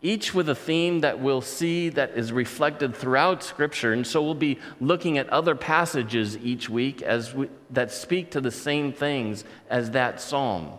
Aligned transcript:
each 0.00 0.32
with 0.32 0.48
a 0.48 0.54
theme 0.54 1.00
that 1.00 1.18
we'll 1.18 1.40
see 1.40 1.88
that 1.90 2.10
is 2.10 2.30
reflected 2.30 2.94
throughout 2.94 3.42
Scripture. 3.42 3.92
And 3.92 4.06
so 4.06 4.22
we'll 4.22 4.34
be 4.34 4.58
looking 4.80 5.18
at 5.18 5.28
other 5.30 5.56
passages 5.56 6.36
each 6.38 6.68
week 6.68 7.02
as 7.02 7.34
we, 7.34 7.48
that 7.70 7.90
speak 7.90 8.30
to 8.32 8.40
the 8.40 8.52
same 8.52 8.92
things 8.92 9.44
as 9.68 9.90
that 9.90 10.20
psalm. 10.20 10.70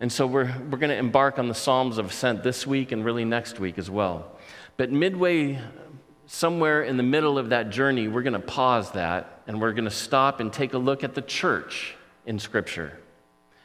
And 0.00 0.10
so 0.10 0.26
we're, 0.26 0.54
we're 0.70 0.78
going 0.78 0.90
to 0.90 0.96
embark 0.96 1.38
on 1.38 1.48
the 1.48 1.54
Psalms 1.54 1.98
of 1.98 2.06
Ascent 2.10 2.42
this 2.42 2.66
week 2.66 2.92
and 2.92 3.04
really 3.04 3.24
next 3.24 3.60
week 3.60 3.78
as 3.78 3.90
well. 3.90 4.38
But 4.78 4.90
midway, 4.90 5.58
somewhere 6.26 6.82
in 6.82 6.96
the 6.96 7.02
middle 7.02 7.38
of 7.38 7.50
that 7.50 7.70
journey, 7.70 8.08
we're 8.08 8.22
going 8.22 8.32
to 8.34 8.38
pause 8.38 8.92
that 8.92 9.42
and 9.46 9.60
we're 9.60 9.72
going 9.72 9.84
to 9.84 9.90
stop 9.90 10.40
and 10.40 10.52
take 10.52 10.72
a 10.74 10.78
look 10.78 11.04
at 11.04 11.14
the 11.14 11.22
church 11.22 11.94
in 12.24 12.38
Scripture. 12.38 12.98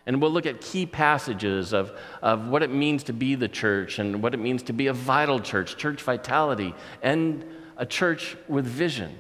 And 0.06 0.22
we'll 0.22 0.32
look 0.32 0.46
at 0.46 0.62
key 0.62 0.86
passages 0.86 1.74
of, 1.74 1.92
of 2.22 2.48
what 2.48 2.64
it 2.64 2.72
means 2.72 3.04
to 3.04 3.14
be 3.14 3.36
the 3.36 3.48
church 3.48 4.00
and 4.00 4.24
what 4.24 4.34
it 4.34 4.40
means 4.40 4.64
to 4.64 4.74
be 4.74 4.88
a 4.88 4.94
vital 4.94 5.40
church, 5.40 5.78
church 5.78 6.02
vitality, 6.02 6.74
and 7.04 7.46
a 7.78 7.86
church 7.86 8.36
with 8.48 8.66
vision 8.66 9.16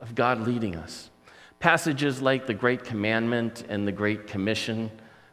of 0.00 0.14
God 0.14 0.40
leading 0.40 0.76
us. 0.76 1.10
Passages 1.60 2.20
like 2.20 2.46
the 2.46 2.54
Great 2.54 2.84
Commandment 2.84 3.64
and 3.68 3.86
the 3.86 3.92
Great 3.92 4.26
Commission, 4.26 4.90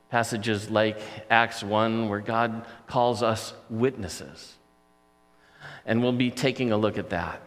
passages 0.09 0.69
like 0.69 1.01
Acts 1.29 1.61
1, 1.61 2.07
where 2.07 2.19
God 2.19 2.65
calls 2.87 3.21
us 3.21 3.53
witnesses. 3.69 4.55
And 5.85 6.01
we'll 6.01 6.13
be 6.13 6.31
taking 6.31 6.71
a 6.71 6.77
look 6.77 6.97
at 6.97 7.09
that. 7.09 7.41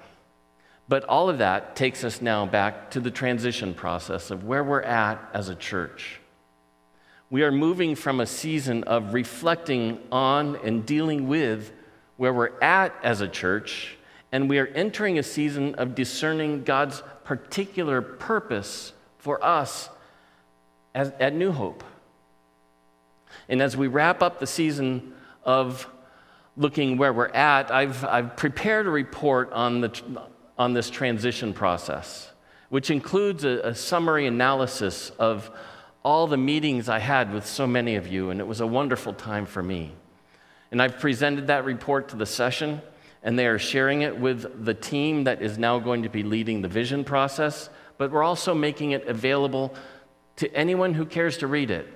But 0.89 1.05
all 1.05 1.31
of 1.31 1.39
that 1.39 1.77
takes 1.77 2.05
us 2.05 2.21
now 2.21 2.45
back 2.45 2.91
to 2.91 3.01
the 3.01 3.11
transition 3.11 3.73
process 3.73 4.31
of 4.31 4.45
where 4.45 4.65
we're 4.65 4.83
at 4.83 5.19
as 5.33 5.49
a 5.49 5.55
church 5.55 6.22
we 7.33 7.43
are 7.45 7.51
moving 7.51 7.95
from 7.95 8.21
a 8.21 8.27
season 8.27 8.85
of 8.85 9.15
reflecting 9.15 9.99
on 10.13 10.55
and 10.57 10.85
dealing 10.85 11.29
with 11.29 11.73
where 12.19 12.31
we're 12.31 12.61
at 12.61 12.95
as 13.03 13.23
a 13.23 13.27
church, 13.27 13.97
and 14.33 14.51
we 14.51 14.59
are 14.59 14.67
entering 14.67 15.19
a 15.19 15.23
season 15.23 15.75
of 15.77 15.95
discerning 15.95 16.63
God's 16.63 17.03
particular 17.25 18.03
purpose 18.03 18.93
for 19.17 19.43
us 19.43 19.89
as, 20.95 21.11
at 21.19 21.35
New 21.35 21.53
Hope. 21.53 21.83
And 23.49 23.63
as 23.63 23.79
we 23.79 23.87
wrap 23.87 24.23
up 24.23 24.39
the 24.39 24.47
season 24.47 25.15
of 25.43 25.89
looking 26.55 26.99
where 26.99 27.15
we're 27.15 27.29
at, 27.29 27.71
I've, 27.71 28.05
I've 28.05 28.37
prepared 28.37 28.87
a 28.87 28.91
report 28.91 29.51
on, 29.53 29.81
the, 29.81 30.23
on 30.59 30.75
this 30.75 30.91
transition 30.91 31.55
process, 31.55 32.31
which 32.69 32.91
includes 32.91 33.45
a, 33.45 33.69
a 33.69 33.75
summary 33.75 34.27
analysis 34.27 35.09
of 35.19 35.51
all 36.05 36.27
the 36.27 36.37
meetings 36.37 36.89
I 36.89 36.99
had 36.99 37.33
with 37.33 37.47
so 37.47 37.67
many 37.67 37.97
of 37.97 38.07
you, 38.07 38.31
and 38.31 38.41
it 38.41 38.47
was 38.47 38.61
a 38.61 38.67
wonderful 38.67 39.15
time 39.15 39.47
for 39.47 39.63
me. 39.63 39.93
And 40.71 40.83
I've 40.83 40.99
presented 40.99 41.47
that 41.47 41.65
report 41.65 42.09
to 42.09 42.17
the 42.17 42.27
session, 42.27 42.83
and 43.23 43.39
they 43.39 43.47
are 43.47 43.59
sharing 43.59 44.03
it 44.03 44.19
with 44.19 44.65
the 44.65 44.75
team 44.75 45.25
that 45.25 45.43
is 45.43 45.59
now 45.59 45.79
going 45.79 46.03
to 46.03 46.09
be 46.09 46.23
leading 46.23 46.63
the 46.63 46.69
vision 46.69 47.05
process, 47.05 47.71
but 47.99 48.11
we're 48.11 48.25
also 48.25 48.55
making 48.55 48.91
it 48.91 49.07
available 49.07 49.75
to 50.37 50.53
anyone 50.55 50.95
who 50.95 51.05
cares 51.07 51.39
to 51.39 51.47
read 51.47 51.71
it. 51.71 51.87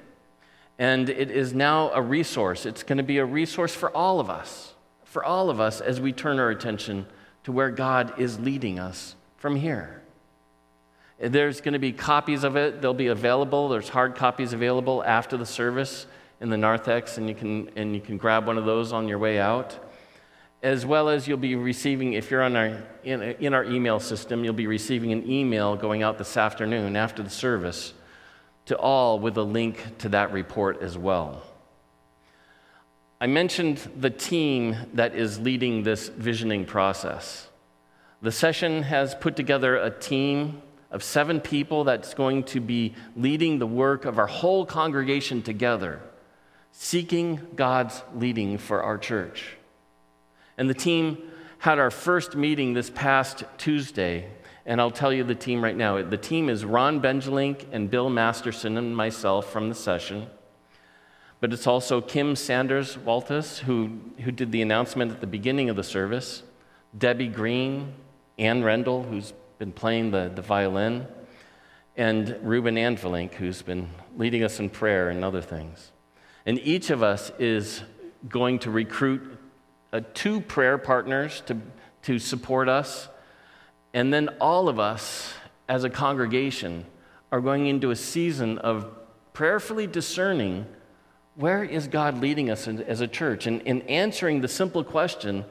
And 0.79 1.09
it 1.09 1.31
is 1.31 1.55
now 1.55 1.91
a 1.93 2.03
resource. 2.03 2.67
It's 2.67 2.83
going 2.83 2.99
to 2.99 3.03
be 3.03 3.19
a 3.19 3.25
resource 3.25 3.75
for 3.75 3.91
all 3.91 4.21
of 4.21 4.29
us, 4.29 4.75
for 5.05 5.25
all 5.25 5.51
of 5.51 5.59
us 5.59 5.81
as 5.81 6.01
we 6.01 6.13
turn 6.13 6.39
our 6.39 6.51
attention 6.51 7.07
to 7.45 7.53
where 7.53 7.71
God 7.71 8.21
is 8.21 8.39
leading 8.39 8.79
us 8.79 9.17
from 9.39 9.57
here. 9.57 10.03
There's 11.19 11.61
going 11.61 11.73
to 11.73 11.79
be 11.79 11.93
copies 11.93 12.45
of 12.45 12.57
it. 12.57 12.83
They'll 12.83 12.93
be 12.93 13.07
available. 13.07 13.69
There's 13.69 13.89
hard 13.89 14.15
copies 14.15 14.53
available 14.53 15.03
after 15.05 15.37
the 15.37 15.47
service 15.47 16.07
in 16.41 16.51
the 16.51 16.57
narthex, 16.59 17.17
and 17.17 17.29
you 17.29 17.35
can, 17.35 17.71
and 17.77 17.95
you 17.95 18.01
can 18.01 18.19
grab 18.19 18.47
one 18.47 18.59
of 18.59 18.67
those 18.67 18.93
on 18.93 19.09
your 19.09 19.19
way 19.19 19.39
out. 19.39 19.79
As 20.63 20.85
well 20.85 21.09
as 21.09 21.27
you'll 21.27 21.39
be 21.39 21.55
receiving, 21.55 22.13
if 22.13 22.31
you're 22.31 22.43
on 22.43 22.57
our, 22.57 22.83
in, 23.05 23.23
in 23.23 23.55
our 23.55 23.65
email 23.65 23.99
system, 23.99 24.45
you'll 24.45 24.53
be 24.53 24.67
receiving 24.67 25.13
an 25.13 25.31
email 25.31 25.77
going 25.77 26.03
out 26.03 26.19
this 26.19 26.37
afternoon 26.37 26.97
after 26.97 27.23
the 27.23 27.31
service 27.31 27.95
to 28.67 28.77
all 28.77 29.19
with 29.19 29.37
a 29.39 29.43
link 29.43 29.99
to 29.99 30.09
that 30.11 30.33
report 30.33 30.83
as 30.83 30.99
well. 30.99 31.43
I 33.21 33.27
mentioned 33.27 33.79
the 33.99 34.11
team 34.11 34.77
that 34.93 35.15
is 35.15 35.39
leading 35.39 35.83
this 35.83 36.09
visioning 36.09 36.67
process. 36.67 37.49
The 38.21 38.33
session 38.33 38.83
has 38.83 39.15
put 39.15 39.37
together 39.37 39.77
a 39.77 39.91
team 39.91 40.61
of 40.97 41.03
seven 41.03 41.43
people 41.43 41.85
that's 41.85 42.15
going 42.15 42.43
to 42.43 42.59
be 42.59 42.95
leading 43.15 43.59
the 43.59 43.67
work 43.67 44.07
of 44.07 44.19
our 44.19 44.27
whole 44.27 44.65
congregation 44.65 45.43
together, 45.43 46.01
seeking 46.73 47.39
God's 47.55 48.03
leading 48.15 48.57
for 48.57 48.83
our 48.83 48.97
church. 48.97 49.59
And 50.57 50.71
the 50.71 50.75
team 50.75 51.19
had 51.59 51.79
our 51.79 51.91
first 51.91 52.35
meeting 52.35 52.73
this 52.73 52.89
past 52.89 53.45
Tuesday, 53.59 54.27
and 54.65 54.81
I'll 54.81 54.91
tell 54.91 55.13
you 55.13 55.23
the 55.23 55.35
team 55.35 55.63
right 55.63 55.77
now. 55.77 56.01
The 56.01 56.17
team 56.17 56.49
is 56.49 56.65
Ron 56.65 57.03
Benjelink 57.03 57.67
and 57.73 57.91
Bill 57.91 58.09
Masterson 58.09 58.79
and 58.79 58.97
myself 58.97 59.53
from 59.53 59.69
the 59.69 59.75
session. 59.75 60.29
But 61.41 61.53
it's 61.53 61.67
also 61.67 62.01
Kim 62.01 62.35
Sanders 62.37 62.97
Waltis, 62.97 63.59
who, 63.59 64.01
who 64.21 64.33
did 64.33 64.51
the 64.51 64.63
announcement 64.63 65.13
at 65.13 65.21
the 65.21 65.27
beginning 65.27 65.69
of 65.69 65.77
the 65.77 65.85
service, 65.85 66.43
Debbie 66.97 67.29
Green, 67.29 67.93
Ann 68.39 68.65
Rendell, 68.65 69.03
who's 69.03 69.35
been 69.59 69.73
playing 69.73 70.11
the, 70.11 70.31
the 70.35 70.43
violin, 70.43 71.07
and 71.97 72.37
Ruben 72.43 72.75
Anvelink, 72.77 73.35
who's 73.35 73.63
been 73.63 73.89
leading 74.17 74.43
us 74.45 74.61
in 74.61 74.69
prayer 74.69 75.09
and 75.09 75.25
other 75.25 75.41
things. 75.41 75.93
And 76.45 76.59
each 76.61 76.91
of 76.91 77.03
us 77.03 77.33
is 77.39 77.83
going 78.29 78.59
to 78.61 78.71
recruit 78.71 79.39
uh, 79.93 80.01
two 80.15 80.41
prayer 80.41 80.79
partners 80.79 81.43
to, 81.47 81.57
to 82.03 82.19
support 82.19 82.69
us. 82.69 83.09
And 83.95 84.13
then 84.13 84.29
all 84.41 84.69
of 84.69 84.79
us 84.79 85.33
as 85.69 85.85
a 85.85 85.91
congregation 85.91 86.85
are 87.33 87.41
going 87.41 87.67
into 87.67 87.91
a 87.91 87.97
season 87.97 88.59
of 88.59 88.87
prayerfully 89.33 89.87
discerning 89.87 90.67
where 91.35 91.63
is 91.63 91.87
God 91.89 92.21
leading 92.21 92.51
us 92.51 92.67
as 92.67 93.01
a 93.01 93.09
church 93.09 93.47
and 93.47 93.61
in 93.63 93.83
answering 93.83 94.41
the 94.41 94.49
simple 94.49 94.83
question 94.83 95.45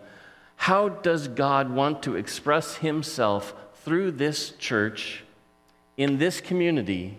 how 0.55 0.89
does 0.89 1.27
God 1.27 1.69
want 1.69 2.01
to 2.03 2.15
express 2.15 2.77
himself 2.77 3.53
through 3.85 4.11
this 4.11 4.49
church 4.51 5.23
in 5.95 6.17
this 6.17 6.41
community 6.41 7.17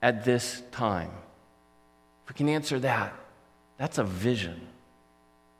at 0.00 0.24
this 0.24 0.62
time? 0.70 1.10
If 2.24 2.30
we 2.30 2.34
can 2.34 2.48
answer 2.48 2.78
that, 2.80 3.14
that's 3.78 3.98
a 3.98 4.04
vision. 4.04 4.60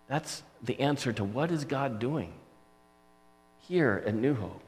That's 0.07 0.43
the 0.63 0.79
answer 0.79 1.13
to 1.15 1.25
what 1.25 1.51
is 1.51 1.65
God 1.65 1.99
doing 1.99 2.33
here 3.67 4.03
at 4.07 4.15
New 4.15 4.35
Hope. 4.35 4.63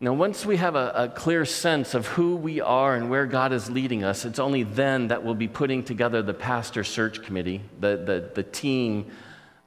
Now, 0.00 0.12
once 0.12 0.46
we 0.46 0.56
have 0.58 0.76
a, 0.76 0.92
a, 0.94 1.08
clear 1.08 1.44
sense 1.44 1.92
of 1.92 2.06
who 2.06 2.36
we 2.36 2.60
are 2.60 2.94
and 2.94 3.10
where 3.10 3.26
God 3.26 3.52
is 3.52 3.68
leading 3.68 4.04
us, 4.04 4.24
it's 4.24 4.38
only 4.38 4.62
then 4.62 5.08
that 5.08 5.24
we'll 5.24 5.34
be 5.34 5.48
putting 5.48 5.82
together 5.82 6.22
the 6.22 6.34
pastor 6.34 6.84
search 6.84 7.24
committee, 7.24 7.62
the, 7.80 7.96
the, 7.96 8.30
the 8.36 8.44
team 8.44 9.10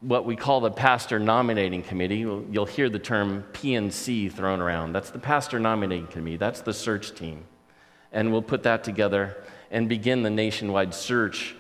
what 0.02 0.26
we 0.26 0.36
call 0.36 0.62
the 0.62 0.72
pastor 0.72 1.20
nominating 1.20 1.84
committee. 1.84 2.18
You'll 2.18 2.66
hear 2.66 2.90
the 2.90 3.00
term 3.00 3.46
PNC 3.54 4.32
thrown 4.32 4.60
around. 4.60 4.94
That's 4.94 5.12
the 5.12 5.20
pastor 5.20 5.60
nominating 5.60 6.08
committee, 6.08 6.38
that's 6.38 6.62
the 6.62 6.74
search 6.74 7.16
team. 7.16 7.46
And 8.12 8.32
we'll 8.32 8.42
put 8.42 8.64
that 8.64 8.84
together 8.84 9.38
and 9.70 9.88
begin 9.88 10.24
the 10.24 10.30
nationwide 10.30 10.94
search 10.94 11.56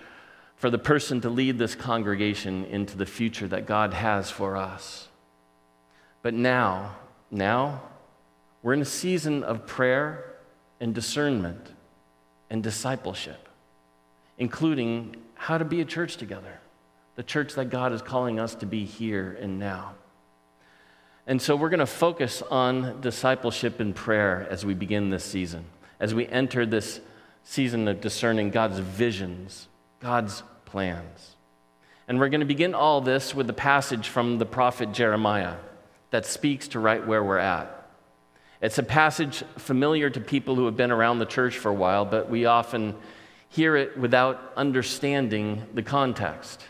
for 0.57 0.69
the 0.69 0.77
person 0.77 1.21
to 1.21 1.29
lead 1.29 1.57
this 1.57 1.75
congregation 1.75 2.65
into 2.65 2.97
the 2.97 3.05
future 3.05 3.47
that 3.47 3.65
God 3.65 3.93
has 3.93 4.29
for 4.29 4.57
us. 4.57 5.07
But 6.21 6.33
now, 6.33 6.97
now, 7.31 7.81
we're 8.61 8.73
in 8.73 8.81
a 8.81 8.85
season 8.85 9.43
of 9.43 9.65
prayer 9.65 10.35
and 10.79 10.93
discernment 10.93 11.71
and 12.49 12.61
discipleship, 12.61 13.47
including 14.37 15.15
how 15.35 15.57
to 15.57 15.65
be 15.65 15.81
a 15.81 15.85
church 15.85 16.17
together 16.17 16.59
the 17.15 17.23
church 17.23 17.53
that 17.55 17.69
God 17.69 17.93
is 17.93 18.01
calling 18.01 18.39
us 18.39 18.55
to 18.55 18.65
be 18.65 18.85
here 18.85 19.37
and 19.39 19.59
now. 19.59 19.93
And 21.27 21.41
so 21.41 21.55
we're 21.55 21.69
going 21.69 21.79
to 21.79 21.85
focus 21.85 22.41
on 22.49 23.01
discipleship 23.01 23.79
and 23.79 23.95
prayer 23.95 24.47
as 24.49 24.65
we 24.65 24.73
begin 24.73 25.09
this 25.09 25.23
season, 25.23 25.65
as 25.99 26.13
we 26.13 26.27
enter 26.27 26.65
this 26.65 26.99
season 27.43 27.87
of 27.87 28.01
discerning 28.01 28.49
God's 28.49 28.79
visions, 28.79 29.67
God's 29.99 30.43
plans. 30.65 31.35
And 32.07 32.19
we're 32.19 32.29
going 32.29 32.41
to 32.41 32.45
begin 32.45 32.73
all 32.73 33.01
this 33.01 33.35
with 33.35 33.47
the 33.47 33.53
passage 33.53 34.07
from 34.07 34.37
the 34.37 34.45
prophet 34.45 34.91
Jeremiah 34.91 35.55
that 36.09 36.25
speaks 36.25 36.67
to 36.69 36.79
right 36.79 37.05
where 37.05 37.23
we're 37.23 37.37
at. 37.37 37.77
It's 38.61 38.77
a 38.77 38.83
passage 38.83 39.43
familiar 39.57 40.09
to 40.09 40.19
people 40.19 40.55
who 40.55 40.65
have 40.65 40.77
been 40.77 40.91
around 40.91 41.19
the 41.19 41.25
church 41.25 41.57
for 41.57 41.69
a 41.69 41.73
while, 41.73 42.05
but 42.05 42.29
we 42.29 42.45
often 42.45 42.95
hear 43.49 43.75
it 43.75 43.97
without 43.97 44.53
understanding 44.55 45.63
the 45.73 45.83
context. 45.83 46.63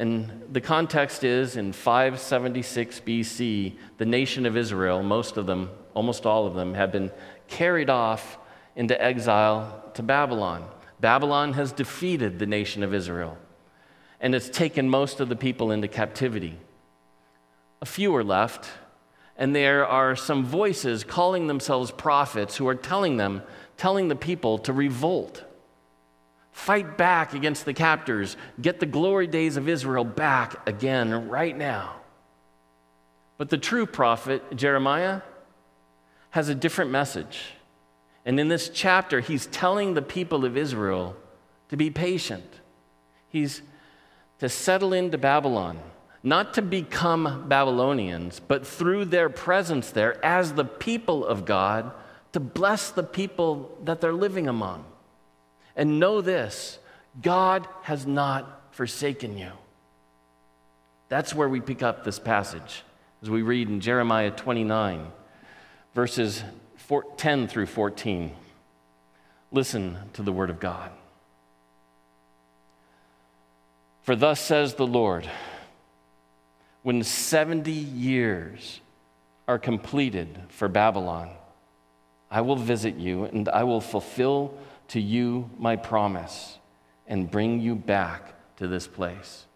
And 0.00 0.44
the 0.50 0.62
context 0.62 1.24
is 1.24 1.56
in 1.56 1.74
576 1.74 3.00
BC, 3.00 3.74
the 3.98 4.06
nation 4.06 4.46
of 4.46 4.56
Israel, 4.56 5.02
most 5.02 5.36
of 5.36 5.44
them, 5.44 5.68
almost 5.92 6.24
all 6.24 6.46
of 6.46 6.54
them, 6.54 6.72
have 6.72 6.90
been 6.90 7.10
carried 7.48 7.90
off 7.90 8.38
into 8.74 8.98
exile 8.98 9.84
to 9.92 10.02
Babylon. 10.02 10.66
Babylon 11.00 11.52
has 11.52 11.70
defeated 11.70 12.38
the 12.38 12.46
nation 12.46 12.82
of 12.82 12.94
Israel. 12.94 13.36
and 14.22 14.34
it's 14.34 14.48
taken 14.48 14.88
most 14.88 15.20
of 15.20 15.28
the 15.28 15.36
people 15.36 15.70
into 15.70 15.88
captivity. 15.88 16.58
A 17.82 17.86
few 17.86 18.14
are 18.14 18.24
left, 18.24 18.70
and 19.36 19.54
there 19.54 19.86
are 19.86 20.16
some 20.16 20.44
voices 20.44 21.04
calling 21.04 21.46
themselves 21.46 21.90
prophets 21.90 22.56
who 22.56 22.68
are 22.68 22.74
telling 22.74 23.16
them, 23.18 23.42
telling 23.76 24.08
the 24.08 24.16
people 24.16 24.58
to 24.58 24.72
revolt. 24.72 25.44
Fight 26.52 26.98
back 26.98 27.32
against 27.32 27.64
the 27.64 27.74
captors. 27.74 28.36
Get 28.60 28.80
the 28.80 28.86
glory 28.86 29.26
days 29.26 29.56
of 29.56 29.68
Israel 29.68 30.04
back 30.04 30.68
again 30.68 31.28
right 31.28 31.56
now. 31.56 31.96
But 33.38 33.48
the 33.48 33.58
true 33.58 33.86
prophet, 33.86 34.56
Jeremiah, 34.56 35.22
has 36.30 36.48
a 36.48 36.54
different 36.54 36.90
message. 36.90 37.40
And 38.24 38.38
in 38.38 38.48
this 38.48 38.68
chapter, 38.68 39.20
he's 39.20 39.46
telling 39.46 39.94
the 39.94 40.02
people 40.02 40.44
of 40.44 40.56
Israel 40.56 41.16
to 41.70 41.76
be 41.76 41.90
patient. 41.90 42.44
He's 43.28 43.62
to 44.40 44.48
settle 44.48 44.92
into 44.92 45.18
Babylon, 45.18 45.78
not 46.22 46.54
to 46.54 46.62
become 46.62 47.46
Babylonians, 47.48 48.40
but 48.40 48.66
through 48.66 49.06
their 49.06 49.28
presence 49.28 49.90
there 49.90 50.22
as 50.24 50.54
the 50.54 50.64
people 50.64 51.24
of 51.24 51.44
God, 51.44 51.92
to 52.32 52.40
bless 52.40 52.90
the 52.90 53.02
people 53.02 53.76
that 53.84 54.00
they're 54.00 54.12
living 54.12 54.48
among. 54.48 54.84
And 55.76 56.00
know 56.00 56.20
this 56.20 56.78
God 57.20 57.66
has 57.82 58.06
not 58.06 58.72
forsaken 58.72 59.38
you. 59.38 59.52
That's 61.08 61.34
where 61.34 61.48
we 61.48 61.60
pick 61.60 61.82
up 61.82 62.04
this 62.04 62.18
passage 62.18 62.82
as 63.22 63.28
we 63.28 63.42
read 63.42 63.68
in 63.68 63.80
Jeremiah 63.80 64.30
29, 64.30 65.06
verses 65.94 66.42
10 67.16 67.48
through 67.48 67.66
14. 67.66 68.32
Listen 69.52 69.98
to 70.14 70.22
the 70.22 70.32
word 70.32 70.50
of 70.50 70.60
God. 70.60 70.90
For 74.02 74.16
thus 74.16 74.40
says 74.40 74.74
the 74.74 74.86
Lord, 74.86 75.28
when 76.82 77.02
70 77.02 77.70
years 77.70 78.80
are 79.46 79.58
completed 79.58 80.38
for 80.48 80.68
Babylon, 80.68 81.30
I 82.30 82.40
will 82.40 82.56
visit 82.56 82.94
you 82.94 83.24
and 83.24 83.48
I 83.48 83.64
will 83.64 83.80
fulfill 83.80 84.54
to 84.90 85.00
you 85.00 85.48
my 85.56 85.76
promise 85.76 86.58
and 87.06 87.30
bring 87.30 87.60
you 87.60 87.74
back 87.76 88.34
to 88.56 88.66
this 88.66 88.86
place. 88.86 89.46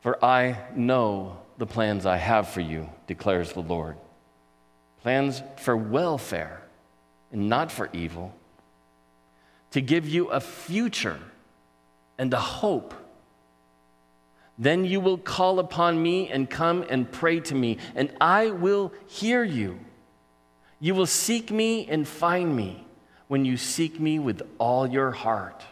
For 0.00 0.22
I 0.24 0.58
know 0.74 1.38
the 1.58 1.66
plans 1.66 2.04
I 2.06 2.16
have 2.16 2.48
for 2.48 2.60
you, 2.60 2.90
declares 3.06 3.52
the 3.52 3.60
Lord. 3.60 3.96
Plans 5.02 5.42
for 5.56 5.76
welfare 5.76 6.62
and 7.32 7.48
not 7.48 7.72
for 7.72 7.88
evil, 7.92 8.34
to 9.70 9.80
give 9.80 10.06
you 10.06 10.26
a 10.28 10.40
future 10.40 11.18
and 12.18 12.32
a 12.34 12.40
hope. 12.40 12.92
Then 14.58 14.84
you 14.84 15.00
will 15.00 15.16
call 15.16 15.58
upon 15.58 16.02
me 16.02 16.28
and 16.28 16.50
come 16.50 16.84
and 16.90 17.10
pray 17.10 17.40
to 17.40 17.54
me, 17.54 17.78
and 17.94 18.12
I 18.20 18.50
will 18.50 18.92
hear 19.06 19.42
you. 19.42 19.80
You 20.80 20.94
will 20.94 21.06
seek 21.06 21.50
me 21.50 21.86
and 21.86 22.06
find 22.06 22.54
me 22.54 22.86
when 23.30 23.44
you 23.44 23.56
seek 23.56 24.00
me 24.00 24.18
with 24.18 24.42
all 24.58 24.88
your 24.88 25.12
heart. 25.12 25.62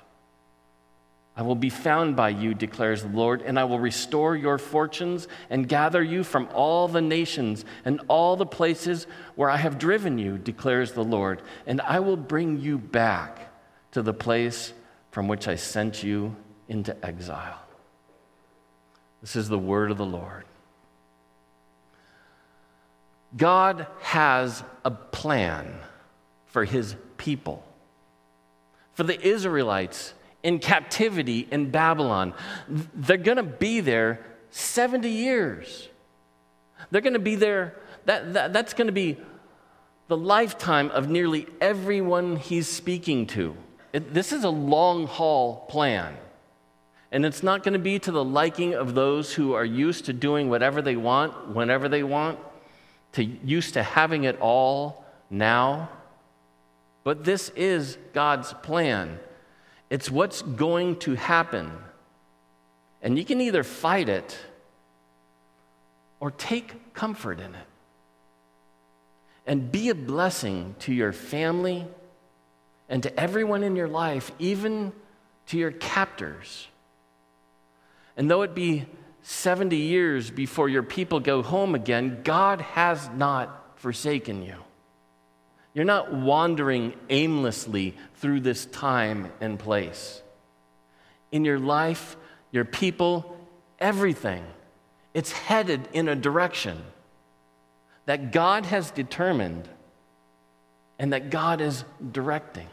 I 1.37 1.43
will 1.43 1.57
be 1.57 1.71
found 1.71 2.15
by 2.15 2.29
you, 2.29 2.55
declares 2.55 3.03
the 3.03 3.09
Lord, 3.09 3.43
and 3.43 3.59
I 3.59 3.65
will 3.65 3.81
restore 3.81 4.37
your 4.37 4.59
fortunes 4.59 5.27
and 5.51 5.69
gather 5.69 6.01
you 6.01 6.23
from 6.23 6.49
all 6.55 6.87
the 6.87 7.01
nations 7.01 7.65
and 7.85 8.01
all 8.07 8.37
the 8.37 8.47
places 8.47 9.09
where 9.35 9.51
I 9.51 9.57
have 9.57 9.77
driven 9.77 10.19
you, 10.19 10.39
declares 10.39 10.93
the 10.93 11.03
Lord, 11.03 11.43
and 11.67 11.81
I 11.81 11.99
will 11.99 12.17
bring 12.17 12.61
you 12.61 12.79
back 12.79 13.53
to 13.91 14.03
the 14.03 14.15
place 14.15 14.73
from 15.11 15.27
which 15.27 15.49
I 15.49 15.57
sent 15.57 16.05
you 16.05 16.37
into 16.69 16.95
exile. 17.05 17.59
This 19.21 19.35
is 19.35 19.49
the 19.49 19.59
word 19.59 19.91
of 19.91 19.99
the 19.99 20.07
Lord. 20.07 20.45
God 23.37 23.89
has 24.03 24.63
a 24.85 24.93
plan 24.93 25.81
for 26.49 26.65
his 26.65 26.97
people. 27.17 27.65
For 28.95 29.05
the 29.05 29.21
Israelites, 29.21 30.15
in 30.43 30.59
captivity 30.59 31.49
in 31.51 31.71
Babylon. 31.71 32.35
They're 32.69 33.17
going 33.17 33.37
to 33.37 33.43
be 33.43 33.81
there 33.81 34.25
70 34.51 35.09
years. 35.09 35.89
They're 36.91 37.01
going 37.01 37.15
to 37.15 37.19
be 37.19 37.35
there, 37.35 37.77
that, 38.05 38.35
that, 38.35 38.53
that's 38.53 38.75
going 38.75 38.87
to 38.87 38.93
be 38.93 39.19
the 40.07 40.17
lifetime 40.17 40.91
of 40.91 41.09
nearly 41.09 41.47
everyone 41.61 42.37
he's 42.37 42.69
speaking 42.69 43.27
to. 43.29 43.57
It, 43.93 44.15
this 44.15 44.33
is 44.33 44.45
a 44.45 44.51
long 44.51 45.07
haul 45.07 45.67
plan. 45.69 46.17
And 47.11 47.25
it's 47.25 47.43
not 47.43 47.63
going 47.63 47.73
to 47.73 47.79
be 47.79 47.99
to 48.01 48.13
the 48.13 48.25
liking 48.25 48.75
of 48.75 48.95
those 48.95 49.35
who 49.35 49.55
are 49.55 49.65
used 49.65 50.07
to 50.07 50.13
doing 50.13 50.49
whatever 50.49 50.83
they 50.83 50.97
want, 50.97 51.49
whenever 51.49 51.89
they 51.89 52.03
want, 52.03 52.39
to 53.13 53.25
used 53.25 53.75
to 53.75 53.83
having 53.83 54.25
it 54.25 54.39
all 54.41 55.05
now. 55.31 55.89
But 57.05 57.25
this 57.25 57.51
is 57.51 57.97
God's 58.13 58.53
plan. 58.53 59.19
It's 59.91 60.11
what's 60.11 60.43
going 60.43 60.97
to 61.01 61.15
happen. 61.15 61.73
And 63.03 63.17
you 63.17 63.25
can 63.25 63.41
either 63.41 63.63
fight 63.63 64.09
it 64.09 64.37
or 66.21 66.31
take 66.31 66.95
comfort 66.95 67.41
in 67.41 67.55
it. 67.55 67.67
And 69.47 69.73
be 69.73 69.89
a 69.89 69.95
blessing 69.95 70.75
to 70.81 70.93
your 70.93 71.13
family 71.13 71.87
and 72.89 73.03
to 73.03 73.21
everyone 73.21 73.63
in 73.63 73.77
your 73.77 73.89
life, 73.89 74.31
even 74.39 74.93
to 75.47 75.59
your 75.59 75.71
captors. 75.71 76.69
And 78.17 78.31
though 78.31 78.43
it 78.43 78.55
be 78.55 78.87
70 79.23 79.77
years 79.77 80.31
before 80.31 80.69
your 80.69 80.83
people 80.83 81.21
go 81.21 81.43
home 81.43 81.75
again, 81.75 82.21
God 82.25 82.61
has 82.61 83.09
not 83.15 83.79
forsaken 83.79 84.43
you. 84.43 84.57
You're 85.75 85.85
not 85.85 86.13
wandering 86.13 86.95
aimlessly 87.09 87.95
through 88.17 88.41
this 88.41 88.67
time 88.67 89.31
and 89.41 89.59
place. 89.59 90.23
In 91.31 91.45
your 91.45 91.59
life, 91.59 92.17
your 92.51 92.65
people, 92.65 93.37
everything, 93.79 94.45
it's 95.15 95.33
headed 95.33 95.89
in 95.93 96.09
a 96.09 96.17
direction 96.17 96.83
that 98.07 98.33
God 98.33 98.67
has 98.67 98.91
determined 98.91 99.69
and 100.99 101.13
that 101.13 101.31
God 101.31 101.61
is 101.61 101.85
directing. 102.11 102.67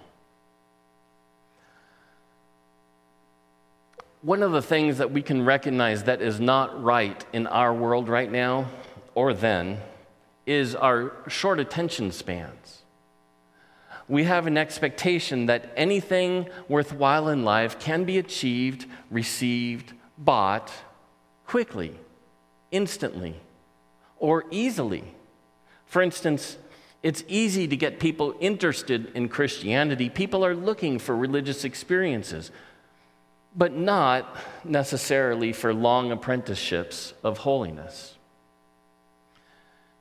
One 4.21 4.41
of 4.41 4.53
the 4.53 4.61
things 4.61 4.97
that 4.97 5.11
we 5.11 5.21
can 5.21 5.45
recognize 5.45 6.05
that 6.05 6.21
is 6.21 6.39
not 6.39 6.81
right 6.81 7.23
in 7.33 7.45
our 7.45 7.73
world 7.73 8.09
right 8.09 8.31
now 8.31 8.67
or 9.13 9.33
then 9.33 9.79
is 10.47 10.73
our 10.73 11.11
short 11.27 11.59
attention 11.59 12.11
spans 12.11 12.84
we 14.07 14.23
have 14.25 14.45
an 14.45 14.57
expectation 14.57 15.47
that 15.47 15.71
anything 15.75 16.47
worthwhile 16.67 17.29
in 17.29 17.43
life 17.43 17.79
can 17.79 18.03
be 18.03 18.17
achieved, 18.17 18.85
received, 19.09 19.93
bought 20.17 20.71
quickly, 21.47 21.95
instantly, 22.71 23.35
or 24.17 24.45
easily. 24.51 25.03
For 25.85 26.01
instance, 26.01 26.57
it's 27.01 27.23
easy 27.27 27.67
to 27.67 27.75
get 27.75 27.99
people 27.99 28.35
interested 28.39 29.11
in 29.15 29.29
Christianity. 29.29 30.09
People 30.09 30.45
are 30.45 30.55
looking 30.55 30.99
for 30.99 31.15
religious 31.15 31.63
experiences, 31.63 32.51
but 33.55 33.73
not 33.73 34.37
necessarily 34.63 35.53
for 35.53 35.73
long 35.73 36.11
apprenticeships 36.11 37.13
of 37.23 37.39
holiness. 37.39 38.17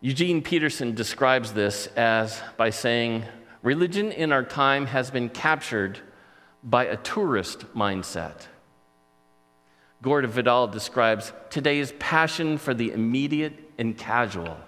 Eugene 0.00 0.42
Peterson 0.42 0.94
describes 0.94 1.52
this 1.52 1.86
as 1.96 2.40
by 2.56 2.70
saying, 2.70 3.24
Religion 3.64 4.12
in 4.12 4.30
our 4.30 4.44
time 4.44 4.84
has 4.84 5.10
been 5.10 5.30
captured 5.30 5.98
by 6.62 6.84
a 6.84 6.98
tourist 6.98 7.60
mindset. 7.74 8.42
Gore 10.02 10.20
Vidal 10.26 10.66
describes 10.66 11.32
today's 11.48 11.90
passion 11.98 12.58
for 12.58 12.74
the 12.74 12.92
immediate 12.92 13.54
and 13.78 13.96
casual. 13.96 14.58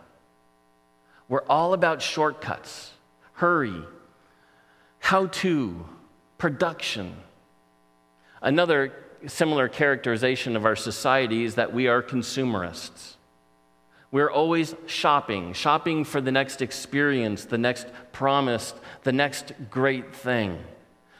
We're 1.28 1.44
all 1.44 1.74
about 1.74 2.00
shortcuts, 2.00 2.92
hurry, 3.34 3.82
how 4.98 5.26
to, 5.26 5.86
production. 6.38 7.16
Another 8.40 8.94
similar 9.26 9.68
characterization 9.68 10.56
of 10.56 10.64
our 10.64 10.76
society 10.76 11.44
is 11.44 11.56
that 11.56 11.74
we 11.74 11.86
are 11.86 12.00
consumerists. 12.00 13.15
We're 14.10 14.30
always 14.30 14.74
shopping, 14.86 15.52
shopping 15.52 16.04
for 16.04 16.20
the 16.20 16.32
next 16.32 16.62
experience, 16.62 17.44
the 17.44 17.58
next 17.58 17.86
promise, 18.12 18.72
the 19.02 19.12
next 19.12 19.52
great 19.70 20.14
thing. 20.14 20.58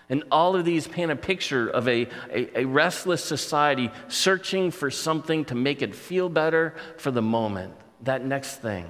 And 0.08 0.22
all 0.30 0.54
of 0.54 0.64
these 0.64 0.86
paint 0.86 1.10
a 1.10 1.16
picture 1.16 1.68
of 1.68 1.88
a, 1.88 2.06
a, 2.30 2.60
a, 2.60 2.64
restless 2.64 3.24
society 3.24 3.90
searching 4.06 4.70
for 4.70 4.88
something 4.88 5.44
to 5.46 5.56
make 5.56 5.82
it 5.82 5.96
feel 5.96 6.28
better 6.28 6.74
for 6.96 7.10
the 7.10 7.22
moment, 7.22 7.74
that 8.02 8.24
next 8.24 8.56
thing. 8.56 8.86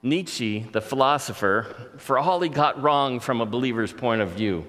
Nietzsche, 0.00 0.60
the 0.70 0.80
philosopher, 0.80 1.66
for 1.96 2.20
all 2.20 2.40
he 2.40 2.48
got 2.48 2.80
wrong 2.80 3.18
from 3.18 3.40
a 3.40 3.46
believer's 3.46 3.92
point 3.92 4.20
of 4.20 4.30
view, 4.30 4.64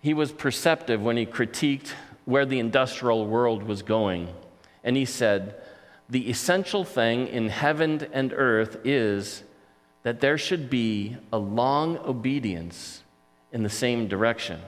he 0.00 0.14
was 0.14 0.32
perceptive 0.32 1.02
when 1.02 1.18
he 1.18 1.26
critiqued 1.26 1.92
where 2.24 2.46
the 2.46 2.58
industrial 2.58 3.26
world 3.26 3.62
was 3.62 3.82
going. 3.82 4.28
And 4.82 4.96
he 4.96 5.04
said, 5.04 5.60
The 6.08 6.30
essential 6.30 6.84
thing 6.84 7.26
in 7.28 7.48
heaven 7.48 8.06
and 8.12 8.32
earth 8.32 8.78
is 8.84 9.42
that 10.02 10.20
there 10.20 10.38
should 10.38 10.70
be 10.70 11.16
a 11.32 11.38
long 11.38 11.98
obedience 11.98 13.02
in 13.52 13.62
the 13.62 13.68
same 13.68 14.06
direction. 14.06 14.60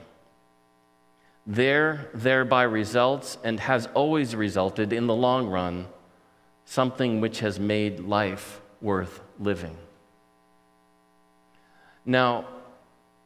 There, 1.47 2.11
thereby 2.13 2.65
results 2.65 3.39
and 3.45 3.61
has 3.61 3.89
always 3.95 4.35
resulted 4.35 4.93
in 4.93 5.07
the 5.07 5.15
long 5.15 5.49
run 5.49 5.87
something 6.65 7.21
which 7.21 7.41
has 7.41 7.59
made 7.59 8.01
life 8.01 8.61
worth 8.83 9.21
living. 9.39 9.77
Now, 12.05 12.45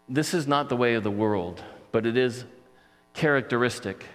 this 0.08 0.34
is 0.34 0.46
not 0.46 0.68
the 0.68 0.76
way 0.76 0.94
of 0.94 1.02
the 1.02 1.10
world, 1.10 1.62
but 1.90 2.06
it 2.06 2.16
is 2.16 2.44
characteristic 3.14 4.06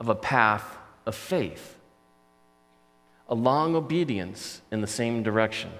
of 0.00 0.08
a 0.08 0.14
path 0.14 0.76
of 1.06 1.14
faith, 1.14 1.77
a 3.28 3.34
long 3.34 3.74
obedience 3.74 4.62
in 4.70 4.80
the 4.80 4.86
same 4.86 5.22
direction. 5.22 5.70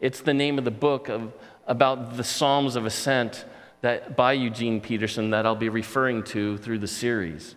It's 0.00 0.20
the 0.20 0.34
name 0.34 0.58
of 0.58 0.64
the 0.64 0.70
book 0.70 1.08
of, 1.08 1.32
about 1.66 2.16
the 2.16 2.24
Psalms 2.24 2.74
of 2.74 2.84
Ascent 2.84 3.44
that, 3.82 4.16
by 4.16 4.32
Eugene 4.32 4.80
Peterson 4.80 5.30
that 5.30 5.46
I'll 5.46 5.54
be 5.54 5.68
referring 5.68 6.24
to 6.24 6.58
through 6.58 6.78
the 6.78 6.88
series. 6.88 7.54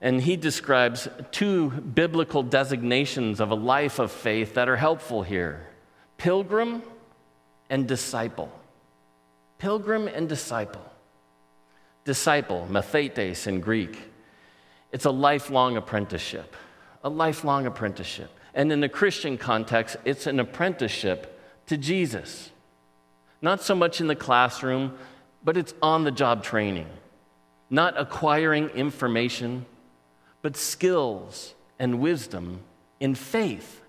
And 0.00 0.20
he 0.20 0.36
describes 0.36 1.08
two 1.32 1.70
biblical 1.70 2.42
designations 2.42 3.40
of 3.40 3.50
a 3.50 3.54
life 3.54 3.98
of 3.98 4.12
faith 4.12 4.54
that 4.54 4.68
are 4.68 4.76
helpful 4.76 5.22
here 5.22 5.66
pilgrim 6.16 6.82
and 7.68 7.88
disciple. 7.88 8.50
Pilgrim 9.58 10.08
and 10.08 10.28
disciple. 10.28 10.84
Disciple, 12.04 12.66
mathetes 12.70 13.46
in 13.46 13.60
Greek, 13.60 13.98
it's 14.92 15.06
a 15.06 15.10
lifelong 15.10 15.76
apprenticeship. 15.76 16.54
A 17.04 17.08
lifelong 17.08 17.66
apprenticeship. 17.66 18.30
And 18.54 18.72
in 18.72 18.80
the 18.80 18.88
Christian 18.88 19.38
context, 19.38 19.96
it's 20.04 20.26
an 20.26 20.40
apprenticeship 20.40 21.40
to 21.66 21.76
Jesus. 21.76 22.50
Not 23.40 23.62
so 23.62 23.74
much 23.74 24.00
in 24.00 24.06
the 24.06 24.16
classroom, 24.16 24.98
but 25.44 25.56
it's 25.56 25.74
on 25.82 26.04
the 26.04 26.10
job 26.10 26.42
training. 26.42 26.88
Not 27.68 28.00
acquiring 28.00 28.70
information, 28.70 29.66
but 30.42 30.56
skills 30.56 31.54
and 31.78 32.00
wisdom 32.00 32.60
in 33.00 33.14
faith. 33.14 33.83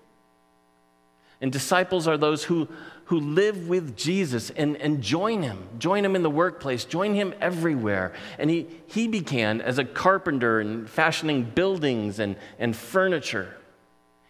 And 1.40 1.52
disciples 1.52 2.08
are 2.08 2.16
those 2.16 2.44
who, 2.44 2.68
who 3.06 3.20
live 3.20 3.68
with 3.68 3.96
Jesus 3.96 4.50
and, 4.50 4.76
and 4.78 5.02
join 5.02 5.42
him, 5.42 5.68
join 5.78 6.04
him 6.04 6.16
in 6.16 6.22
the 6.22 6.30
workplace, 6.30 6.84
join 6.84 7.14
him 7.14 7.34
everywhere. 7.40 8.12
And 8.38 8.48
he, 8.48 8.66
he 8.86 9.06
began 9.06 9.60
as 9.60 9.78
a 9.78 9.84
carpenter 9.84 10.60
and 10.60 10.88
fashioning 10.88 11.44
buildings 11.44 12.18
and, 12.18 12.36
and 12.58 12.74
furniture. 12.74 13.54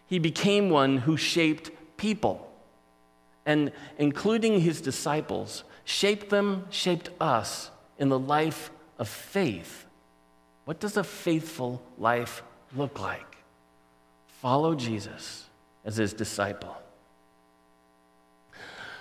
He 0.06 0.18
became 0.18 0.70
one 0.70 0.98
who 0.98 1.16
shaped 1.16 1.70
people. 1.96 2.50
And 3.44 3.70
including 3.98 4.60
his 4.60 4.80
disciples, 4.80 5.62
shaped 5.84 6.30
them, 6.30 6.66
shaped 6.70 7.10
us 7.20 7.70
in 7.98 8.08
the 8.08 8.18
life 8.18 8.70
of 8.98 9.08
faith 9.08 9.86
what 10.66 10.80
does 10.80 10.96
a 10.96 11.04
faithful 11.04 11.80
life 11.96 12.42
look 12.74 13.00
like? 13.00 13.36
Follow 14.42 14.74
Jesus 14.74 15.46
as 15.84 15.96
his 15.96 16.12
disciple. 16.12 16.76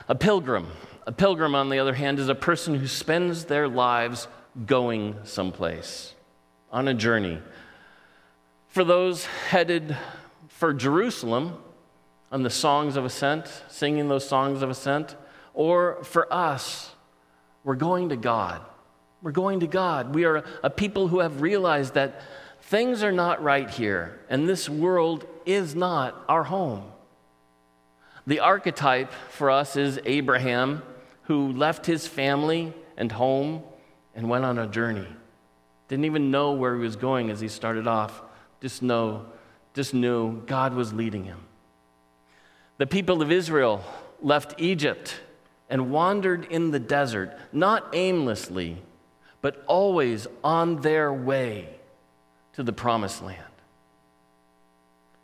A 0.07 0.15
pilgrim. 0.15 0.67
A 1.07 1.11
pilgrim, 1.11 1.55
on 1.55 1.69
the 1.69 1.79
other 1.79 1.93
hand, 1.93 2.19
is 2.19 2.29
a 2.29 2.35
person 2.35 2.75
who 2.75 2.87
spends 2.87 3.45
their 3.45 3.67
lives 3.67 4.27
going 4.65 5.15
someplace, 5.23 6.13
on 6.71 6.87
a 6.87 6.93
journey. 6.93 7.39
For 8.67 8.83
those 8.83 9.25
headed 9.25 9.97
for 10.47 10.73
Jerusalem 10.73 11.57
on 12.31 12.43
the 12.43 12.49
songs 12.49 12.95
of 12.95 13.05
ascent, 13.05 13.51
singing 13.67 14.07
those 14.07 14.27
songs 14.27 14.61
of 14.61 14.69
ascent, 14.69 15.15
or 15.53 16.03
for 16.03 16.31
us, 16.31 16.91
we're 17.63 17.75
going 17.75 18.09
to 18.09 18.15
God. 18.15 18.61
We're 19.21 19.31
going 19.31 19.61
to 19.61 19.67
God. 19.67 20.13
We 20.13 20.25
are 20.25 20.43
a 20.63 20.69
people 20.69 21.07
who 21.07 21.19
have 21.19 21.41
realized 21.41 21.95
that 21.95 22.21
things 22.61 23.03
are 23.03 23.11
not 23.11 23.41
right 23.41 23.69
here, 23.69 24.19
and 24.29 24.47
this 24.47 24.69
world 24.69 25.25
is 25.45 25.73
not 25.73 26.23
our 26.27 26.43
home. 26.43 26.83
The 28.27 28.39
archetype 28.39 29.11
for 29.29 29.51
us 29.51 29.75
is 29.75 29.99
Abraham, 30.05 30.81
who 31.23 31.51
left 31.51 31.85
his 31.85 32.07
family 32.07 32.73
and 32.97 33.11
home 33.11 33.63
and 34.15 34.29
went 34.29 34.45
on 34.45 34.57
a 34.57 34.67
journey. 34.67 35.07
Didn't 35.87 36.05
even 36.05 36.31
know 36.31 36.53
where 36.53 36.75
he 36.75 36.81
was 36.81 36.95
going 36.95 37.29
as 37.29 37.39
he 37.39 37.47
started 37.47 37.87
off. 37.87 38.21
Just 38.61 38.81
know, 38.81 39.25
just 39.73 39.93
knew 39.93 40.41
God 40.45 40.73
was 40.73 40.93
leading 40.93 41.25
him. 41.25 41.39
The 42.77 42.87
people 42.87 43.21
of 43.21 43.31
Israel 43.31 43.83
left 44.21 44.55
Egypt 44.57 45.21
and 45.69 45.91
wandered 45.91 46.45
in 46.45 46.71
the 46.71 46.79
desert, 46.79 47.37
not 47.53 47.89
aimlessly, 47.93 48.81
but 49.41 49.63
always 49.67 50.27
on 50.43 50.81
their 50.81 51.13
way 51.13 51.69
to 52.53 52.63
the 52.63 52.73
promised 52.73 53.21
land. 53.21 53.41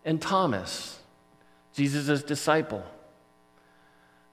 And 0.06 0.22
Thomas, 0.22 1.01
Jesus' 1.82 2.22
disciple, 2.22 2.84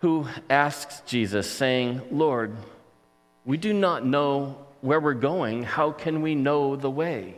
who 0.01 0.27
asks 0.51 1.01
Jesus, 1.07 1.51
saying, 1.51 2.03
Lord, 2.11 2.55
we 3.47 3.57
do 3.57 3.73
not 3.73 4.05
know 4.05 4.67
where 4.83 5.01
we're 5.01 5.15
going. 5.15 5.63
How 5.63 5.91
can 5.91 6.21
we 6.21 6.35
know 6.35 6.77
the 6.77 6.91
way? 6.91 7.37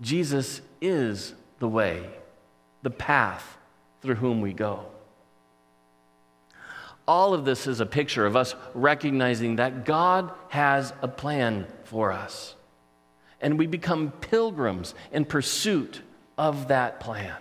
Jesus 0.00 0.62
is 0.80 1.32
the 1.60 1.68
way, 1.68 2.04
the 2.82 2.90
path 2.90 3.56
through 4.02 4.16
whom 4.16 4.40
we 4.40 4.52
go. 4.52 4.84
All 7.06 7.34
of 7.34 7.44
this 7.44 7.68
is 7.68 7.78
a 7.78 7.86
picture 7.86 8.26
of 8.26 8.34
us 8.34 8.56
recognizing 8.74 9.56
that 9.56 9.84
God 9.84 10.32
has 10.48 10.92
a 11.02 11.08
plan 11.08 11.68
for 11.84 12.10
us. 12.10 12.56
And 13.40 13.60
we 13.60 13.68
become 13.68 14.10
pilgrims 14.10 14.92
in 15.12 15.24
pursuit 15.24 16.02
of 16.36 16.66
that 16.66 16.98
plan. 16.98 17.36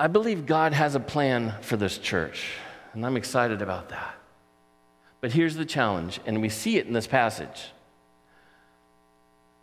I 0.00 0.06
believe 0.06 0.46
God 0.46 0.72
has 0.72 0.94
a 0.94 1.00
plan 1.00 1.52
for 1.60 1.76
this 1.76 1.98
church, 1.98 2.52
and 2.94 3.04
I'm 3.04 3.18
excited 3.18 3.60
about 3.60 3.90
that. 3.90 4.14
But 5.20 5.30
here's 5.30 5.56
the 5.56 5.66
challenge, 5.66 6.20
and 6.24 6.40
we 6.40 6.48
see 6.48 6.78
it 6.78 6.86
in 6.86 6.94
this 6.94 7.06
passage. 7.06 7.70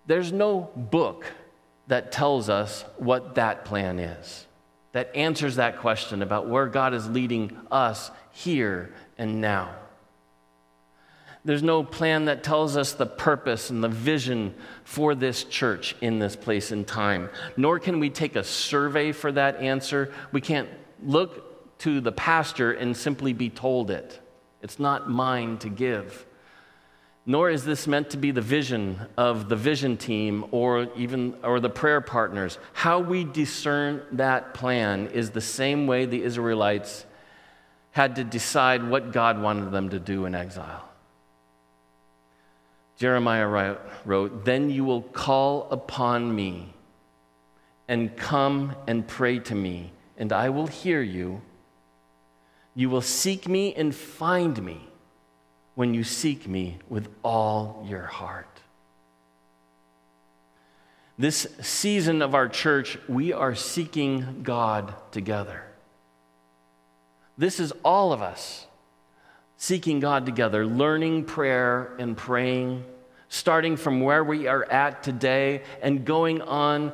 There's 0.05 0.31
no 0.31 0.69
book 0.75 1.25
that 1.87 2.11
tells 2.11 2.49
us 2.49 2.85
what 2.97 3.33
that 3.33 3.65
plan 3.65 3.97
is 3.97 4.45
that 4.91 5.09
answers 5.15 5.55
that 5.55 5.79
question 5.79 6.21
about 6.21 6.47
where 6.47 6.67
God 6.67 6.93
is 6.93 7.09
leading 7.09 7.57
us 7.71 8.11
here 8.31 8.93
and 9.17 9.41
now. 9.41 9.73
There's 11.47 11.63
no 11.63 11.81
plan 11.81 12.25
that 12.25 12.43
tells 12.43 12.75
us 12.75 12.91
the 12.91 13.05
purpose 13.05 13.69
and 13.69 13.81
the 13.81 13.87
vision 13.87 14.53
for 14.83 15.15
this 15.15 15.45
church 15.45 15.95
in 16.01 16.19
this 16.19 16.35
place 16.35 16.71
and 16.71 16.85
time. 16.85 17.29
Nor 17.55 17.79
can 17.79 18.01
we 18.01 18.09
take 18.09 18.35
a 18.35 18.43
survey 18.43 19.13
for 19.13 19.31
that 19.31 19.55
answer. 19.61 20.13
We 20.33 20.41
can't 20.41 20.67
look 21.01 21.79
to 21.79 22.01
the 22.01 22.11
pastor 22.11 22.73
and 22.73 22.97
simply 22.97 23.31
be 23.31 23.49
told 23.49 23.91
it. 23.91 24.19
It's 24.61 24.77
not 24.77 25.09
mine 25.09 25.57
to 25.59 25.69
give 25.69 26.25
nor 27.29 27.49
is 27.49 27.65
this 27.65 27.87
meant 27.87 28.09
to 28.11 28.17
be 28.17 28.31
the 28.31 28.41
vision 28.41 28.97
of 29.17 29.49
the 29.49 29.55
vision 29.55 29.97
team 29.97 30.45
or 30.51 30.87
even 30.95 31.35
or 31.43 31.59
the 31.59 31.69
prayer 31.69 31.99
partners 31.99 32.57
how 32.71 32.99
we 32.99 33.25
discern 33.25 34.01
that 34.13 34.53
plan 34.53 35.07
is 35.07 35.31
the 35.31 35.41
same 35.41 35.85
way 35.85 36.05
the 36.05 36.23
israelites 36.23 37.05
had 37.91 38.15
to 38.15 38.23
decide 38.23 38.89
what 38.89 39.11
god 39.11 39.41
wanted 39.41 39.71
them 39.71 39.89
to 39.89 39.99
do 39.99 40.25
in 40.25 40.33
exile 40.33 40.86
jeremiah 42.97 43.77
wrote 44.05 44.45
then 44.45 44.69
you 44.69 44.83
will 44.83 45.01
call 45.01 45.67
upon 45.71 46.35
me 46.35 46.73
and 47.87 48.15
come 48.17 48.75
and 48.85 49.07
pray 49.07 49.39
to 49.39 49.55
me 49.55 49.91
and 50.17 50.33
i 50.33 50.49
will 50.49 50.67
hear 50.67 51.01
you 51.01 51.41
you 52.77 52.91
will 52.91 53.01
seek 53.01 53.47
me 53.47 53.73
and 53.73 53.95
find 53.95 54.61
me 54.61 54.87
when 55.73 55.95
you 55.95 56.03
seek 56.03 56.47
me 56.47 56.77
with 56.89 57.09
all 57.23 57.83
your 57.89 58.03
heart. 58.03 58.61
This 61.17 61.47
season 61.59 62.21
of 62.21 62.35
our 62.35 62.47
church, 62.47 62.99
we 63.09 63.33
are 63.33 63.55
seeking 63.55 64.43
God 64.43 64.93
together. 65.11 65.63
This 67.35 67.59
is 67.59 67.73
all 67.83 68.13
of 68.13 68.21
us 68.21 68.66
seeking 69.57 69.99
God 69.99 70.25
together, 70.25 70.65
learning 70.65 71.25
prayer 71.25 71.95
and 71.97 72.15
praying, 72.15 72.85
starting 73.27 73.75
from 73.75 74.01
where 74.01 74.23
we 74.23 74.47
are 74.47 74.63
at 74.65 75.03
today 75.03 75.63
and 75.81 76.05
going 76.05 76.41
on, 76.43 76.93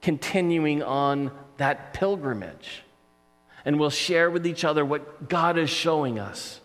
continuing 0.00 0.82
on 0.82 1.32
that 1.56 1.92
pilgrimage. 1.92 2.82
And 3.64 3.80
we'll 3.80 3.90
share 3.90 4.30
with 4.30 4.46
each 4.46 4.64
other 4.64 4.84
what 4.84 5.28
God 5.28 5.58
is 5.58 5.70
showing 5.70 6.18
us 6.18 6.60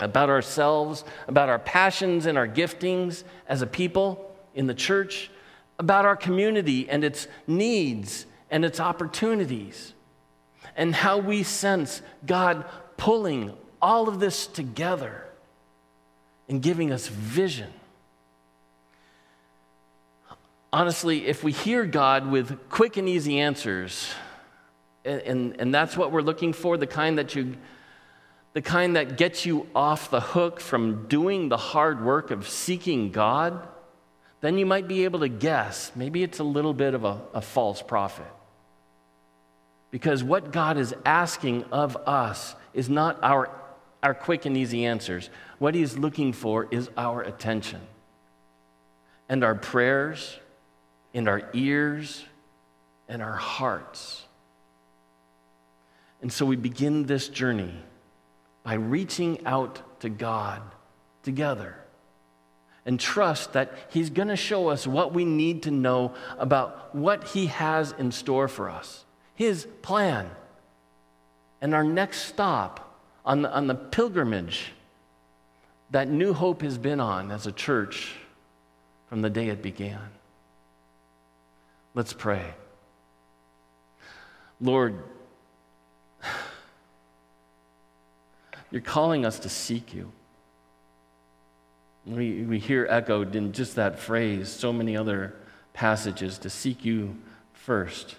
about 0.00 0.28
ourselves, 0.28 1.04
about 1.28 1.48
our 1.48 1.58
passions 1.58 2.26
and 2.26 2.36
our 2.36 2.48
giftings 2.48 3.24
as 3.48 3.62
a 3.62 3.66
people 3.66 4.36
in 4.54 4.66
the 4.66 4.74
church, 4.74 5.30
about 5.78 6.04
our 6.04 6.16
community 6.16 6.88
and 6.88 7.04
its 7.04 7.28
needs 7.46 8.26
and 8.50 8.64
its 8.64 8.80
opportunities, 8.80 9.94
and 10.76 10.94
how 10.94 11.18
we 11.18 11.42
sense 11.42 12.02
God 12.24 12.64
pulling 12.96 13.56
all 13.80 14.08
of 14.08 14.20
this 14.20 14.46
together 14.46 15.24
and 16.48 16.62
giving 16.62 16.92
us 16.92 17.08
vision. 17.08 17.72
Honestly, 20.72 21.26
if 21.26 21.42
we 21.42 21.52
hear 21.52 21.84
God 21.84 22.30
with 22.30 22.68
quick 22.68 22.96
and 22.96 23.08
easy 23.08 23.40
answers, 23.40 24.08
and, 25.04 25.20
and, 25.22 25.60
and 25.60 25.74
that's 25.74 25.96
what 25.96 26.12
we're 26.12 26.22
looking 26.22 26.52
for, 26.52 26.76
the 26.76 26.86
kind 26.86 27.18
that 27.18 27.34
you 27.34 27.56
the 28.56 28.62
kind 28.62 28.96
that 28.96 29.18
gets 29.18 29.44
you 29.44 29.66
off 29.74 30.08
the 30.08 30.20
hook 30.20 30.60
from 30.60 31.06
doing 31.08 31.50
the 31.50 31.58
hard 31.58 32.02
work 32.02 32.30
of 32.30 32.48
seeking 32.48 33.10
God, 33.12 33.68
then 34.40 34.56
you 34.56 34.64
might 34.64 34.88
be 34.88 35.04
able 35.04 35.20
to 35.20 35.28
guess 35.28 35.92
maybe 35.94 36.22
it's 36.22 36.38
a 36.38 36.44
little 36.44 36.72
bit 36.72 36.94
of 36.94 37.04
a, 37.04 37.20
a 37.34 37.42
false 37.42 37.82
prophet. 37.82 38.24
Because 39.90 40.24
what 40.24 40.52
God 40.52 40.78
is 40.78 40.94
asking 41.04 41.64
of 41.64 41.98
us 42.08 42.54
is 42.72 42.88
not 42.88 43.18
our, 43.22 43.50
our 44.06 44.14
quick 44.14 44.46
and 44.46 44.56
easy 44.56 44.84
answers. 44.84 45.30
What 45.58 45.74
he's 45.74 45.98
looking 45.98 46.32
for 46.32 46.68
is 46.70 46.88
our 46.96 47.22
attention 47.22 47.80
and 49.28 49.42
our 49.42 49.56
prayers, 49.56 50.38
and 51.12 51.26
our 51.26 51.50
ears, 51.52 52.24
and 53.08 53.20
our 53.20 53.34
hearts. 53.34 54.24
And 56.22 56.32
so 56.32 56.46
we 56.46 56.54
begin 56.54 57.06
this 57.06 57.28
journey 57.28 57.74
by 58.62 58.74
reaching 58.74 59.44
out 59.44 60.00
to 60.02 60.08
God 60.08 60.62
together 61.24 61.74
and 62.84 63.00
trust 63.00 63.54
that 63.54 63.72
He's 63.88 64.10
going 64.10 64.28
to 64.28 64.36
show 64.36 64.68
us 64.68 64.86
what 64.86 65.12
we 65.12 65.24
need 65.24 65.64
to 65.64 65.72
know 65.72 66.14
about 66.38 66.94
what 66.94 67.26
He 67.26 67.46
has 67.46 67.90
in 67.90 68.12
store 68.12 68.46
for 68.46 68.70
us, 68.70 69.04
His 69.34 69.66
plan, 69.82 70.30
and 71.60 71.74
our 71.74 71.82
next 71.82 72.26
stop 72.26 72.85
on 73.26 73.42
the, 73.42 73.52
on 73.52 73.66
the 73.66 73.74
pilgrimage 73.74 74.72
that 75.90 76.08
New 76.08 76.32
Hope 76.32 76.62
has 76.62 76.78
been 76.78 77.00
on 77.00 77.30
as 77.30 77.46
a 77.46 77.52
church 77.52 78.14
from 79.08 79.20
the 79.20 79.30
day 79.30 79.48
it 79.48 79.60
began. 79.62 79.98
Let's 81.94 82.12
pray. 82.12 82.54
Lord, 84.60 85.02
You're 88.70 88.82
calling 88.82 89.24
us 89.24 89.38
to 89.40 89.48
seek 89.48 89.94
you. 89.94 90.10
We, 92.04 92.42
we 92.42 92.58
hear 92.58 92.86
echoed 92.88 93.34
in 93.34 93.52
just 93.52 93.76
that 93.76 93.98
phrase 93.98 94.48
so 94.48 94.72
many 94.72 94.96
other 94.96 95.34
passages 95.72 96.38
to 96.38 96.50
seek 96.50 96.84
you 96.84 97.16
first, 97.52 98.16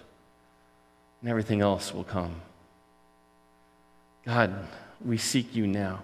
and 1.20 1.30
everything 1.30 1.60
else 1.60 1.94
will 1.94 2.04
come. 2.04 2.34
God, 4.24 4.66
we 5.04 5.16
seek 5.16 5.54
you 5.54 5.66
now. 5.66 6.00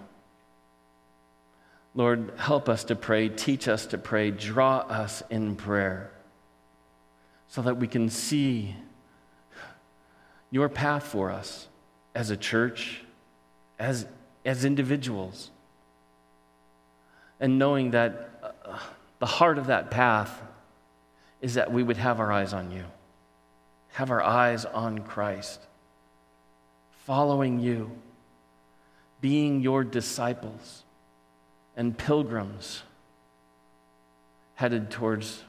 Lord, 1.93 2.33
help 2.37 2.67
us 2.67 2.83
to 2.85 2.95
pray, 2.95 3.29
teach 3.29 3.67
us 3.67 3.85
to 3.87 3.97
pray, 3.97 4.31
draw 4.31 4.79
us 4.79 5.23
in 5.29 5.55
prayer 5.55 6.11
so 7.47 7.61
that 7.61 7.77
we 7.77 7.87
can 7.87 8.09
see 8.09 8.75
your 10.51 10.67
path 10.67 11.03
for 11.03 11.31
us 11.31 11.67
as 12.13 12.29
a 12.29 12.37
church, 12.37 13.01
as 13.79 14.05
as 14.45 14.63
individuals. 14.63 15.49
And 17.39 17.59
knowing 17.59 17.91
that 17.91 18.29
uh, 18.43 18.79
the 19.19 19.25
heart 19.25 19.57
of 19.57 19.67
that 19.67 19.91
path 19.91 20.41
is 21.41 21.55
that 21.55 21.71
we 21.71 21.83
would 21.83 21.97
have 21.97 22.19
our 22.19 22.31
eyes 22.31 22.53
on 22.53 22.71
you, 22.71 22.85
have 23.93 24.11
our 24.11 24.21
eyes 24.21 24.65
on 24.65 24.99
Christ, 24.99 25.59
following 27.05 27.59
you, 27.59 27.91
being 29.25 29.59
your 29.59 29.83
disciples 29.83 30.83
and 31.75 31.97
pilgrims 31.97 32.83
headed 34.53 34.91
towards 34.91 35.43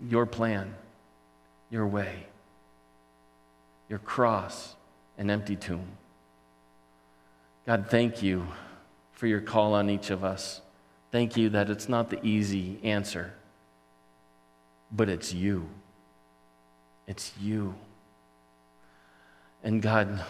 your 0.00 0.24
plan, 0.24 0.74
your 1.70 1.86
way, 1.86 2.24
your 3.90 3.98
cross, 3.98 4.74
and 5.18 5.30
empty 5.30 5.54
tomb. 5.54 5.86
God, 7.66 7.88
thank 7.90 8.22
you 8.22 8.46
for 9.12 9.26
your 9.26 9.42
call 9.42 9.74
on 9.74 9.90
each 9.90 10.08
of 10.08 10.24
us. 10.24 10.62
Thank 11.12 11.36
you 11.36 11.50
that 11.50 11.68
it's 11.68 11.90
not 11.90 12.08
the 12.08 12.24
easy 12.24 12.80
answer, 12.82 13.34
but 14.90 15.10
it's 15.10 15.30
you. 15.30 15.68
It's 17.06 17.34
you. 17.38 17.74
And 19.62 19.82
God, 19.82 20.24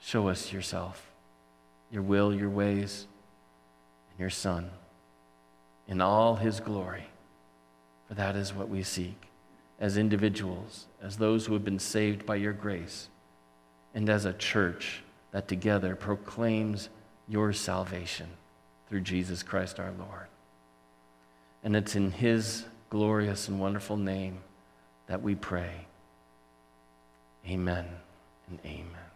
show 0.00 0.26
us 0.26 0.52
yourself, 0.52 1.09
your 1.90 2.02
will, 2.02 2.34
your 2.34 2.50
ways, 2.50 3.06
and 4.10 4.20
your 4.20 4.30
Son 4.30 4.70
in 5.88 6.00
all 6.00 6.36
his 6.36 6.60
glory. 6.60 7.04
For 8.08 8.14
that 8.14 8.36
is 8.36 8.54
what 8.54 8.68
we 8.68 8.82
seek 8.82 9.28
as 9.78 9.96
individuals, 9.96 10.86
as 11.02 11.16
those 11.16 11.46
who 11.46 11.54
have 11.54 11.64
been 11.64 11.78
saved 11.78 12.26
by 12.26 12.36
your 12.36 12.52
grace, 12.52 13.08
and 13.94 14.08
as 14.08 14.24
a 14.24 14.32
church 14.32 15.02
that 15.32 15.48
together 15.48 15.96
proclaims 15.96 16.90
your 17.28 17.52
salvation 17.52 18.28
through 18.88 19.00
Jesus 19.00 19.42
Christ 19.42 19.80
our 19.80 19.92
Lord. 19.98 20.26
And 21.64 21.74
it's 21.74 21.96
in 21.96 22.10
his 22.10 22.64
glorious 22.90 23.48
and 23.48 23.60
wonderful 23.60 23.96
name 23.96 24.38
that 25.06 25.22
we 25.22 25.34
pray. 25.34 25.86
Amen 27.48 27.86
and 28.48 28.58
amen. 28.64 29.09